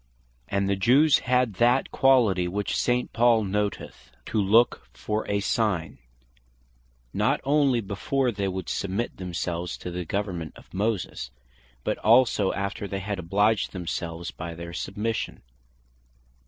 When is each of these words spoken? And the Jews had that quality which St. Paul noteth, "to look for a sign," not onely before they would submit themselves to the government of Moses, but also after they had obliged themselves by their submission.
And 0.47 0.67
the 0.67 0.75
Jews 0.75 1.19
had 1.29 1.53
that 1.61 1.91
quality 1.91 2.47
which 2.47 2.75
St. 2.75 3.13
Paul 3.13 3.43
noteth, 3.43 4.09
"to 4.25 4.41
look 4.41 4.89
for 4.91 5.29
a 5.29 5.41
sign," 5.41 5.99
not 7.13 7.39
onely 7.45 7.81
before 7.81 8.31
they 8.31 8.47
would 8.47 8.67
submit 8.67 9.17
themselves 9.17 9.77
to 9.77 9.91
the 9.91 10.03
government 10.03 10.53
of 10.55 10.73
Moses, 10.73 11.29
but 11.83 11.99
also 11.99 12.51
after 12.51 12.87
they 12.87 12.97
had 12.97 13.19
obliged 13.19 13.73
themselves 13.73 14.31
by 14.31 14.55
their 14.55 14.73
submission. 14.73 15.43